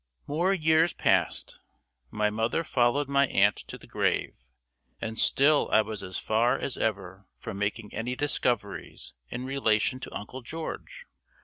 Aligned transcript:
MORE 0.25 0.51
years 0.51 0.93
passed; 0.93 1.59
my 2.09 2.31
mother 2.31 2.63
followed 2.63 3.07
my 3.07 3.27
aunt 3.27 3.55
to 3.57 3.77
the 3.77 3.85
grave, 3.85 4.35
and 4.99 5.15
still 5.19 5.69
I 5.71 5.83
was 5.83 6.01
as 6.01 6.17
far 6.17 6.57
as 6.57 6.75
ever 6.75 7.27
from 7.37 7.59
making 7.59 7.93
any 7.93 8.15
discoveries 8.15 9.13
in 9.29 9.45
relation 9.45 9.99
to 9.99 10.17
Uncle 10.17 10.41
George. 10.41 11.05